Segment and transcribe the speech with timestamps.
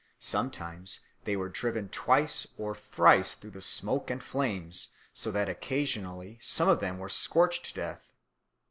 [0.17, 6.39] Sometimes they were driven twice or thrice through the smoke and flames, so that occasionally
[6.41, 8.11] some of them were scorched to death.